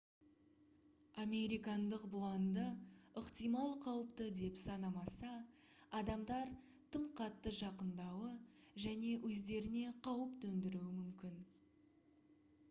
[1.23, 2.63] американдық бұланды
[3.21, 5.33] ықтимал қауіпті деп санамаса
[6.01, 6.55] адамдар
[6.97, 8.33] тым қатты жақынадуы
[8.89, 11.37] және өздеріне қауіп төндіруі мүмкін